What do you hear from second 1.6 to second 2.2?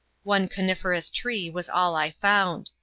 all I